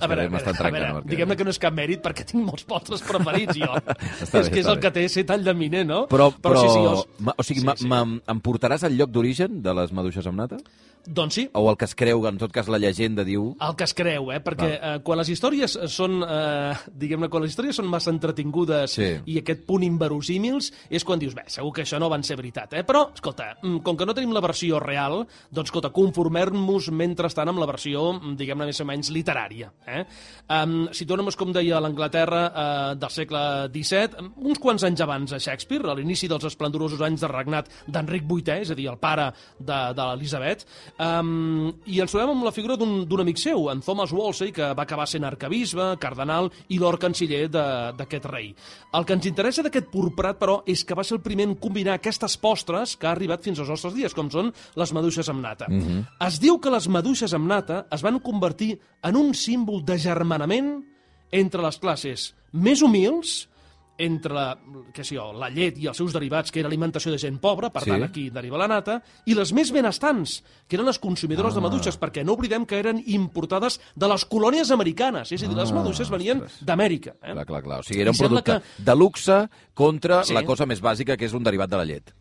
[0.00, 2.42] A veure, a veure, a veure perquè- diguem-ne que no és cap mèrit perquè tinc
[2.44, 3.68] molts postres preferits, jo.
[4.24, 6.06] Està és bé, que és el que té ser tall de miner, no?
[6.10, 7.04] Però, però, sí, sí, jo...
[7.20, 7.86] ma- o sigui, Sí, ma- sí.
[7.86, 10.58] ma- em portaràs al lloc d'origen de les maduixes amb nata?
[11.06, 13.50] Doncs sí, O el que es creu, en tot cas la llegenda diu...
[13.60, 14.38] el que es creu, eh?
[14.40, 19.10] perquè eh, quan les històries són, eh, diguem-ne, quan les històries són massa entretingudes Sí.
[19.28, 22.72] i aquest punt inverosímils, és quan dius, bé, segur que això no van ser veritat,
[22.80, 22.84] eh?
[22.88, 27.60] Però, escolta, mm, com que no tenim la versió real, doncs, escolta, conformem-nos mentrestant amb
[27.60, 30.04] la versió, mm, diguem-ne, més o menys literària, eh?
[30.48, 35.40] Um, situem-nos, com deia, a l'Anglaterra eh, del segle XVII, uns quants anys abans a
[35.40, 39.30] Shakespeare, a l'inici dels esplendorosos anys de regnat d'Enric VIII, és a dir, el pare
[39.58, 40.66] de, de l'Elisabet,
[40.98, 44.72] um, i ens trobem amb la figura d'un d'un amic seu, en Thomas Wolsey, que
[44.74, 48.50] va acabar sent arcabisbe, cardenal i lord canciller d'aquest rei.
[48.94, 51.98] El que ens interessa d'aquest purprat, però, és que va ser el primer en combinar
[51.98, 55.68] aquestes postres que ha arribat fins als nostres dies, com són les maduixes amb nata.
[55.68, 56.26] Mm -hmm.
[56.26, 60.84] Es diu que les maduixes amb nata es van convertir en un símbol de germanament
[61.32, 63.48] entre les classes més humils,
[63.96, 64.44] entre la,
[64.92, 67.70] què sé jo, la llet i els seus derivats, que era alimentació de gent pobra,
[67.70, 67.90] per Sí.
[67.90, 71.56] tant aquí deriva la nata, i les més benestants, que eren les consumidores Ah.
[71.56, 75.56] de maduixes, perquè no oblidem que eren importades de les colònies americanes, és a dir,
[75.56, 77.14] les Ah, maduixes venien d'Amèrica.
[77.22, 77.32] Eh?
[77.32, 77.80] Clar, clar, clar.
[77.80, 80.34] O sigui, era un producte de luxe contra Sí.
[80.34, 82.12] la cosa més bàsica, que és un derivat de la llet.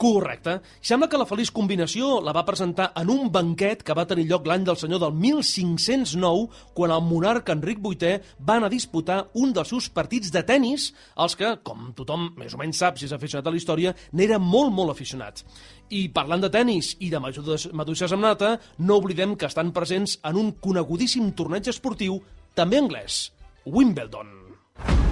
[0.00, 0.62] Correcte.
[0.80, 4.46] Sembla que la feliç combinació la va presentar en un banquet que va tenir lloc
[4.48, 9.52] l'any del senyor del 1509, quan el monarca Enric VIII va anar a disputar un
[9.52, 10.86] dels seus partits de tennis,
[11.20, 14.40] els que, com tothom més o menys sap si és aficionat a la història, n'era
[14.40, 15.44] molt, molt aficionat.
[15.92, 20.40] I parlant de tennis i de maduixes amb nata, no oblidem que estan presents en
[20.40, 22.22] un conegudíssim torneig esportiu,
[22.56, 23.26] també anglès,
[23.68, 24.32] Wimbledon.
[24.80, 25.09] Doncs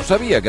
[0.00, 0.48] no sabia que,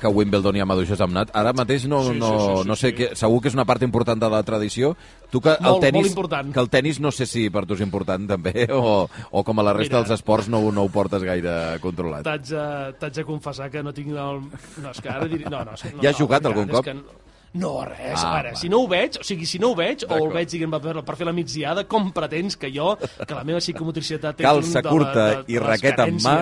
[0.00, 1.32] que a Wimbledon hi ha maduixes amb nat.
[1.36, 2.94] Ara mateix no, Sí, sí, no, sí, sí, no sé, sí.
[2.94, 4.92] Que, segur que és una part important de la tradició.
[5.32, 6.52] Tu que el Molt, tenis, molt important.
[6.54, 9.66] que el tenis no sé si per tu és important també, o, o com a
[9.66, 10.04] la resta Mira.
[10.06, 12.22] dels esports no, no ho portes gaire controlat.
[12.28, 14.44] T'haig de, confessar que no tinc el...
[14.78, 15.50] No, és que ara diré...
[15.50, 16.92] No, no, és que- no, Ja has no, jugat és algun cop?
[16.94, 17.24] no-
[17.58, 18.58] No, res, Ah, a veure, va.
[18.60, 20.92] si no ho veig, o sigui, si no ho veig, o el veig, diguem, per,
[21.02, 24.36] per fer la migdiada, com pretens que jo, que la meva psicomotricitat...
[24.44, 26.36] Calça un de curta de- de i raqueta en mà.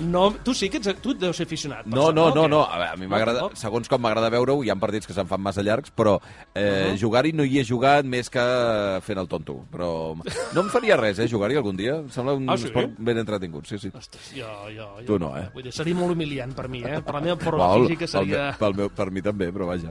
[0.00, 1.86] No, tu sí que ets, tu deus ser aficionat.
[1.90, 2.60] No, no, no, no.
[2.64, 5.42] A, veure, a mi m'agrada, segons com m'agrada veure-ho, hi ha partits que se'n fan
[5.42, 6.18] massa llargs, però
[6.54, 6.96] eh, Uh-huh.
[7.00, 8.44] jugar-hi no hi he jugat més que
[9.02, 9.56] fent el tonto.
[9.72, 11.96] Però no em faria res, eh, jugar-hi algun dia.
[11.98, 12.68] Em sembla un Ah, sí?
[12.70, 13.90] esport ben entretingut, sí, sí.
[13.94, 15.48] Ostres, jo, jo, jo, Tu no, eh?
[15.54, 17.00] Vull dir, seria molt humiliant per mi, eh?
[17.02, 18.44] Per la meva forma Val, física pel seria...
[18.44, 19.90] meu- pel meu, per mi també, però vaja.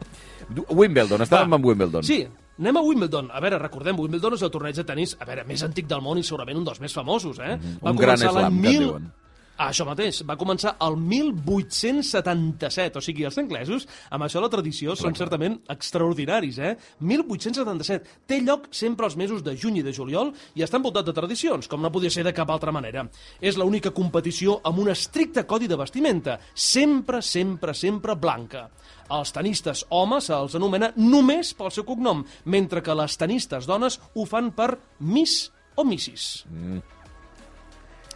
[0.69, 1.55] Wimbledon, estàvem Va.
[1.59, 2.03] amb Wimbledon.
[2.07, 2.21] Sí,
[2.59, 3.29] anem a Wimbledon.
[3.31, 6.17] A veure, recordem, Wimbledon és el torneig de tennis, a veure, més antic del món
[6.17, 7.55] i segurament un dels més famosos, eh?
[7.57, 7.79] Mhm.
[7.81, 9.13] Un gran slam, que en diuen.
[9.57, 14.93] Ah, això mateix, va començar el 1877, o sigui, els anglesos, amb això la tradició,
[14.95, 16.75] són certament extraordinaris, eh?
[16.99, 18.05] 1877.
[18.29, 21.65] Té lloc sempre els mesos de juny i de juliol i està envoltat de tradicions,
[21.67, 23.07] com no podia ser de cap altra manera.
[23.41, 28.67] És l'única competició amb un estricte codi de vestimenta, sempre, sempre, sempre blanca.
[29.13, 34.25] Els tenistes homes se'ls anomena només pel seu cognom, mentre que les tenistes dones ho
[34.27, 36.43] fan per Miss o Missis.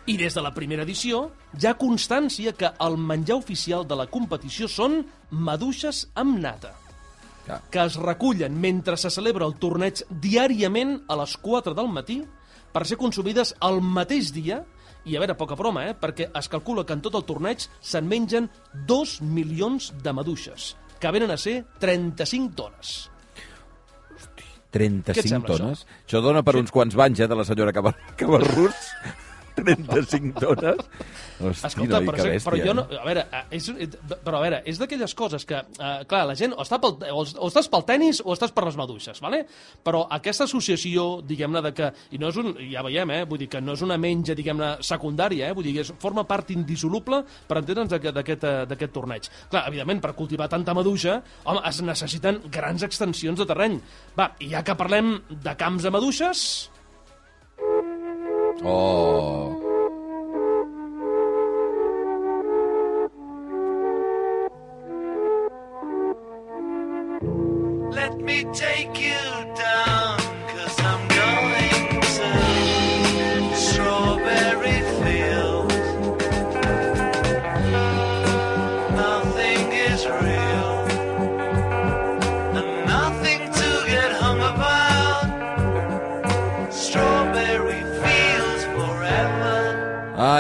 [0.09, 4.07] I des de la primera edició hi ha constància que el menjar oficial de la
[4.09, 6.73] competició són maduixes amb nata,
[7.69, 12.21] que es recullen mentre se celebra el torneig diàriament a les 4 del matí
[12.73, 14.61] per ser consumides el mateix dia
[15.05, 15.95] i a veure, poca broma, eh?
[15.97, 18.49] perquè es calcula que en tot el torneig se'n mengen
[18.87, 22.93] 2 milions de maduixes, que venen a ser 35 tones.
[24.37, 25.83] Què et 35 sembla, tones?
[25.83, 28.85] Això, això dona per uns quants banys, eh, de la senyora Cabar Cabarrús.
[29.55, 30.85] 35 tones?
[31.41, 32.45] Hosti, Escolta, noi, però, que bèstia.
[32.45, 32.85] però jo no...
[32.85, 32.99] eh?
[33.01, 33.87] A veure, eh, és, eh,
[34.23, 37.23] però a veure, és d'aquelles coses que, eh, clar, la gent o, està pel, o,
[37.25, 39.43] o estàs pel tennis o estàs per les maduixes, vale?
[39.83, 43.49] però aquesta associació, diguem-ne, de que, i no és un, ja veiem, eh, vull dir
[43.51, 47.23] que no és una menja, diguem-ne, secundària, eh, vull dir que és, forma part indissoluble,
[47.47, 49.29] per entendre'ns, d'aquest torneig.
[49.51, 53.79] Clar, evidentment, per cultivar tanta maduixa, home, es necessiten grans extensions de terreny.
[54.17, 56.45] Va, i ja que parlem de camps de maduixes,
[58.63, 59.60] Oh, Let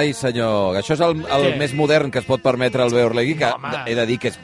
[0.01, 1.57] Ai, senyor, això és el, el Què?
[1.61, 3.83] més modern que es pot permetre el Beorlegui, que Home.
[3.85, 4.39] he de dir que és,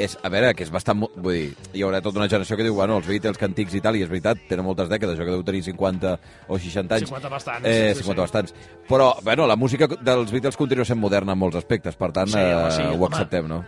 [0.00, 1.02] és, a veure, que és bastant...
[1.16, 3.82] Vull dir, hi haurà tota una generació que diu, bueno, els Beatles que antics i
[3.84, 6.14] tal, i és veritat, tenen moltes dècades, jo que deu tenir 50
[6.48, 7.08] o 60 anys.
[7.10, 8.06] 50 bastants, Eh, sí, sí.
[8.06, 8.54] 50 bastants.
[8.88, 12.38] Però, bueno, la música dels Beatles continua sent moderna en molts aspectes, per tant, Sí,
[12.38, 13.10] home, sí, eh, ho home.
[13.10, 13.64] acceptem, no?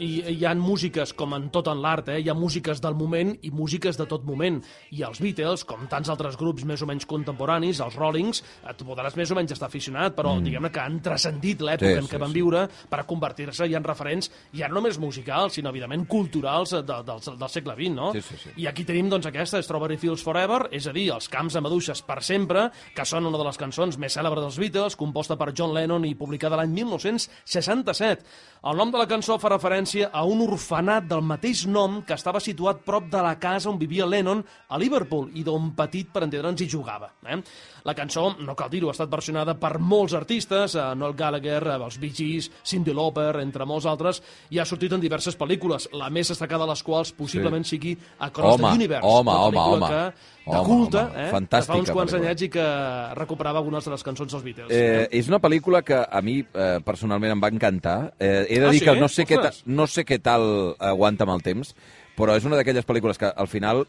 [0.00, 2.18] I hi ha músiques, com en tot en l'art, eh?
[2.20, 4.60] hi ha músiques del moment i músiques de tot moment.
[4.96, 8.42] I els Beatles, com tants altres grups més o menys contemporanis, els Rollings,
[8.76, 10.46] tu podràs més o menys estar aficionat, però mm.
[10.48, 12.36] diguem-ne que han transcendit l'època Sí, en què sí, van sí.
[12.36, 17.00] viure per convertir-se ja en referents, ja no només musicals, sinó, evidentment, culturals eh, de,
[17.06, 18.10] del, del segle XX, no?
[18.16, 18.54] Sí, sí, sí.
[18.62, 22.02] I aquí tenim, doncs, aquesta, Strawberry Fields Forever, és a dir, els camps de maduixes
[22.06, 25.74] per sempre, que són una de les cançons més cèlebres dels Beatles, composta per John
[25.76, 28.24] Lennon i publicada l'any 1967.
[28.70, 32.40] El nom de la cançó fa referència a un orfenat del mateix nom que estava
[32.40, 36.60] situat prop de la casa on vivia Lennon a Liverpool i d'on petit, per entendre'ns,
[36.62, 37.10] hi jugava.
[37.26, 37.38] Eh?
[37.84, 41.76] La cançó, no cal dir-ho, ha estat versionada per molts artistes, eh, Noel Gallagher, eh,
[41.84, 46.10] els Bee Gees, Cyndi Lauper, entre molts altres, i ha sortit en diverses pel·lícules, la
[46.10, 49.76] més destacada de les quals possiblement sigui Across Home, the Universe, home, una home, pel·lícula
[49.76, 49.88] home.
[49.88, 52.26] que, de Home, culte, home, eh, que fa fantàstica uns quants pel·lícula.
[52.26, 52.66] anyets i que
[53.14, 54.70] recuperava algunes de les cançons dels Beatles.
[54.70, 58.14] Eh, és una pel·lícula que a mi eh, personalment em va encantar.
[58.18, 58.84] Eh, he de Ah, dir sí?
[58.84, 59.36] que no sé, què.
[59.80, 60.44] No sé què tal
[60.92, 61.74] aguanta amb el temps,
[62.18, 63.86] però és una d'aquelles pel·lícules que al final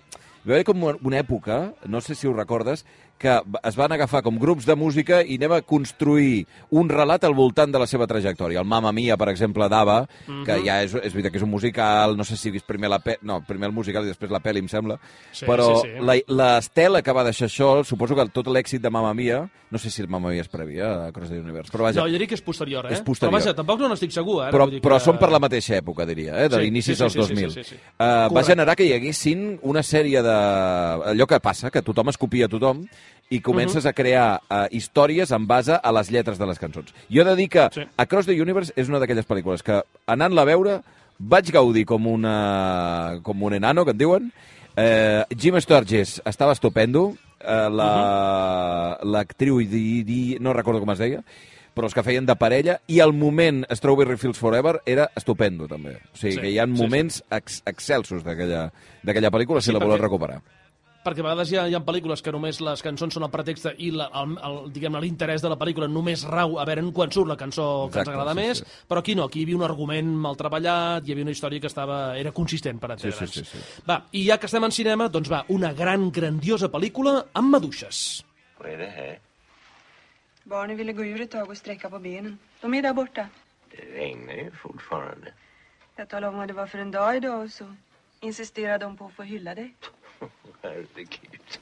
[0.48, 2.86] va haver com una època, no sé si ho recordes,
[3.22, 7.24] que va- es van agafar com grups de música i anem a construir un relat
[7.28, 8.60] al voltant de la seva trajectòria.
[8.64, 10.08] El Mamma Mia, per exemple, d'Ava,
[10.46, 12.90] que ja és, és veritat que és un musical, no sé si he vist primer
[12.90, 13.20] la pe...
[13.22, 14.98] no, primer el musical i després la pel·li, em sembla,
[15.32, 16.02] Sí, però sí, sí.
[16.02, 19.90] la l'estela que va deixar això, suposo que tot l'èxit de Mamma Mia, no sé
[19.94, 22.14] si el Mamma Mia és previ eh, a Cross the Universe, però vaja, No, jo
[22.18, 22.94] diria que és posterior, eh?
[22.98, 23.32] És posterior.
[23.32, 24.52] Però vaja, tampoc no n'estic segur, eh?
[24.52, 27.04] però, però que- són per la mateixa època, diria, eh, de Sí, l'inicis sí, sí,
[27.04, 27.52] dels sí, sí, 2000.
[27.54, 27.76] sí, sí, sí.
[27.76, 28.52] Eh, va Correcte.
[28.52, 30.36] generar que hi haguessin una sèrie de...
[31.12, 32.84] Allò que passa, que tothom es copia a tothom
[33.32, 36.94] i comences a crear uh, històries en base a les lletres de les cançons.
[37.10, 37.82] Jo he de dir que Sí.
[37.98, 40.82] Across the Universe és una d'aquelles pel·lícules que, anant-la a veure,
[41.18, 44.32] vaig gaudir com, una, com un enano, que en diuen.
[44.76, 47.14] Eh, Jim Sturges estava estupendo.
[47.40, 51.24] Eh, la- L'actriu, di, di, no recordo com es deia,
[51.74, 55.96] però els que feien de parella, i el moment Strawberry Fields Forever era estupendo, també.
[56.14, 58.72] O sigui, Sí, que hi ha sí, moments ex excelsos d'aquella
[59.04, 60.42] d'aquella pel·lícula, si Sí, la voleu recuperar.
[61.02, 63.66] Perquè a vegades hi ha, hi ha pel·lícules que només les cançons són el pretext
[63.82, 67.28] i la, el, el, diguem l'interès de la pel·lícula només rau a veure quan surt
[67.32, 68.84] la cançó que ens Exacte, agrada sí, més, sí.
[68.88, 71.72] però aquí no, aquí hi havia un argument mal treballat, hi havia una història que
[71.72, 73.34] estava, era consistent per Sí, entendre'ns.
[73.34, 73.82] sí, sí, sí.
[73.90, 78.24] Va, i ja que estem en cinema, doncs va, una gran, grandiosa pel·lícula amb maduixes.
[78.60, 79.20] Vad är det här?
[80.46, 82.38] Barnen ville gå ur ett tag och sträcka på benen.
[82.62, 83.28] De är där borta.
[83.72, 85.34] Det regnar ju fortfarande.
[85.96, 87.66] Jag talade om vad det var för en dag idag och så
[88.20, 89.74] insisterade de på att få hylla dig.
[90.62, 91.60] Herregud.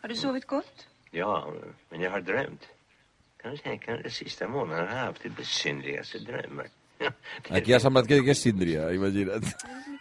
[0.00, 0.86] Har du sovit gott?
[1.10, 1.52] Ja,
[1.88, 2.68] men jag har drömt.
[3.42, 6.66] Kan du tänka dig, de sista månaderna har jag haft de besynnerligaste drömmar.
[7.50, 9.44] Aquí ha semblat que digués Síndria, imagina't.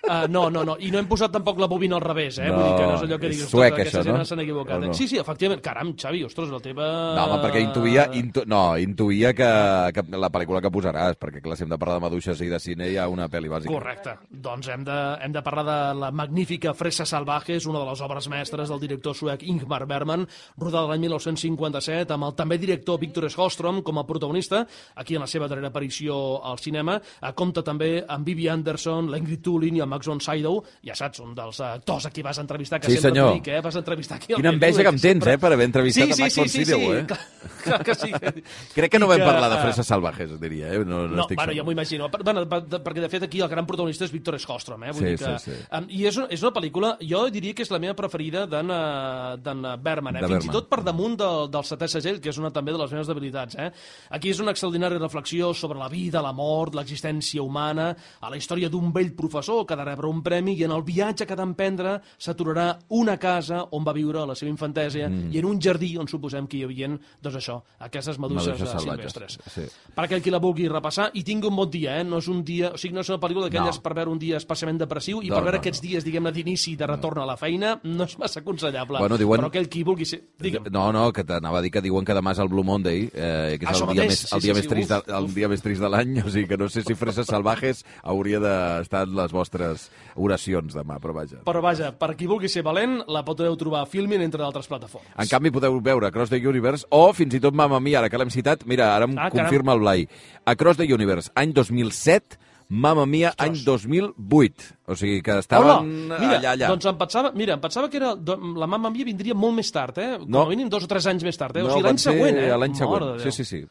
[0.08, 2.48] Uh, no, no, no, i no hem posat tampoc la bobina al revés, eh?
[2.52, 4.28] No, Vull dir que no és allò que és diguis, suec, aquesta això, gent no?
[4.30, 4.78] s'han equivocat.
[4.78, 4.96] O no?
[4.96, 5.64] Sí, sí, efectivament.
[5.66, 6.88] Caram, Xavi, ostres, la teva...
[7.18, 9.50] No, home, perquè intuïa, intu, no, intuïa que,
[9.96, 12.60] que la pel·lícula que posaràs, perquè clar, si hem de parlar de maduixes i de
[12.62, 13.74] cine, hi ha una pel·li bàsica.
[13.74, 14.16] Correcte.
[14.48, 18.30] Doncs hem de, hem de parlar de la magnífica Fresa Salvajes, una de les obres
[18.32, 20.28] mestres del director suec Ingmar Bergman,
[20.62, 24.64] rodada l'any 1957, amb el també director Victor Skålstrom com a protagonista,
[24.96, 26.98] aquí en la seva darrera aparició al cinema.
[26.98, 31.20] Eh, compta també amb Vivi Anderson, l'Ingrid Tulin i el Max von Sydow, ja saps,
[31.24, 33.34] un dels actors a qui vas entrevistar, que Sí, sempre senyor.
[33.36, 33.62] dic, eh?
[33.62, 36.34] Vas entrevistar aquí Quina enveja que em tens, eh, per haver entrevistat sí, a Max
[36.34, 37.06] sí, von sí, Sydow, sí, eh?
[37.08, 37.20] Clar,
[37.64, 38.12] clar que sí.
[38.76, 40.80] Crec que no vam parlar de eh, Freses Salvajes, diria, eh?
[40.86, 41.66] No, no, no, estic bueno, ja segur.
[41.66, 42.12] m'ho imagino.
[42.12, 44.92] Per, bueno, per, de- perquè, de fet, aquí el gran protagonista és Víctor Skålstrom, eh?
[44.92, 45.58] Vull Sí, dir que, sí, sí.
[45.72, 48.68] Um, I és, una- és una pel·lícula, jo diria que és la meva preferida d'en
[48.68, 50.22] d'en Berman, eh?
[50.22, 52.82] De Fins i tot per damunt del, del setè segell, que és una també de
[52.82, 53.70] les meves debilitats, eh?
[54.18, 57.90] Aquí és una extraordinària reflexió sobre la vida, la mort, l'existència humana,
[58.22, 61.26] a la història d'un vell professor que de rebre un premi i en el viatge
[61.26, 65.32] que ha d'emprendre s'aturarà una casa on va viure la seva infantèsia mm.
[65.34, 66.90] i en un jardí on suposem que hi havia,
[67.22, 69.38] doncs això, aquestes maduixes salvatges, silvestres.
[69.54, 69.68] sí.
[69.96, 72.04] Per aquell qui la vulgui repassar i tingui un bon dia, eh?
[72.08, 73.84] No és un dia, o sigui, no és una pel·lícula d'aquelles No.
[73.84, 76.76] per veure un dia especialment depressiu i No, per veure no, aquests dies, diguem-ne, d'inici
[76.80, 79.00] de retorn a la feina, no és massa aconsellable.
[79.00, 80.22] Bueno, diuen- Però aquell qui vulgui ser...
[80.40, 80.70] Digue'm.
[80.72, 83.58] No, no, que t'anava a dir que diuen que demà és el Blue Monday, eh,
[83.60, 85.82] que és el dia, més, el sí, dia sí, més trist, el dia més trist
[85.82, 89.67] de l'any, o sigui que no sé si Freses Salvajes hauria d'estar en les vostres
[90.16, 91.42] oracions demà, però vaja.
[91.46, 95.12] Però vaja, per qui vulgui ser valent, la podeu trobar a Filmin, entre d'altres plataformes.
[95.18, 98.18] En canvi, podeu veure Across the Universe o fins i tot Mamma Mia, ara que
[98.22, 99.46] l'hem citat, mira, ara em Ah, caram.
[99.46, 100.08] confirma el Blai.
[100.46, 102.38] Across the Universe, any 2007,
[102.70, 104.64] Mamma Mia, any 2008.
[104.88, 105.40] O sigui que Hola!
[105.40, 106.68] estaven Mira, allà, allà.
[106.68, 109.98] doncs em pensava, mira, em pensava que era, la Mamma Mia vindria molt més tard,
[109.98, 110.18] eh?
[110.20, 110.42] Com No.
[110.44, 111.64] a mínim dos o tres anys més tard, eh?
[111.64, 112.52] o sigui, l'any següent, eh?
[112.58, 113.62] L'any següent, de sí, sí, sí.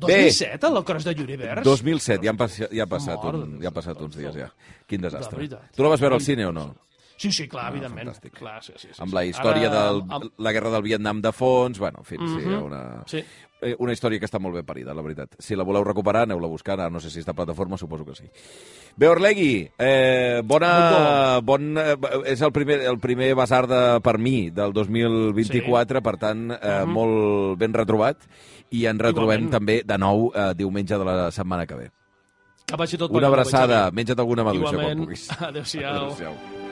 [0.00, 1.64] 2007, a l'Across de Universe?
[1.64, 4.50] 2007, ja han, pas, ja ha passat, un, de ja ha passat uns dies, ja.
[4.86, 5.48] Quin desastre.
[5.48, 5.58] De.
[5.74, 6.74] Tu la vas veure al cine o no?
[7.16, 8.08] Sí, sí, clar, evidentment.
[8.08, 8.32] Ah, fantàstic.
[8.34, 11.30] Clar, sí, sí, sí, amb la història de Ara, amb- la guerra del Vietnam de
[11.32, 12.62] fons, bueno, en fi, sí, Mhm.
[12.64, 13.22] una, Sí.
[13.64, 15.34] Eh, una història que està molt ben parida, la veritat.
[15.42, 18.14] Si la voleu recuperar, aneu-la buscant, ara no sé si està a plataforma, suposo que
[18.18, 18.28] sí.
[18.96, 21.96] Bé, Orlegui, eh, bona, bon, eh,
[22.30, 27.58] és el primer, el primer basar de, per mi del 2024, per tant, eh, molt
[27.58, 28.28] ben retrobat,
[28.70, 29.52] i ens retrobem Igualment.
[29.52, 31.90] també de nou eh, diumenge de la setmana que ve.
[32.64, 35.28] Que vagi tot Una abraçada, menja't alguna maduixa quan puguis.
[35.38, 36.04] Adéu-siau.
[36.06, 36.63] Adéu-siau.